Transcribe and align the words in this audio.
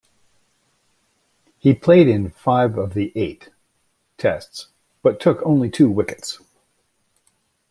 He 1.59 1.75
played 1.75 2.07
in 2.07 2.31
five 2.31 2.75
of 2.75 2.95
the 2.95 3.11
eight 3.13 3.51
Tests 4.17 4.69
but 5.03 5.19
took 5.19 5.43
only 5.43 5.69
two 5.69 5.91
wickets. 5.91 6.39